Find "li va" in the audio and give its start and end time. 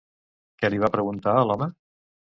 0.73-0.91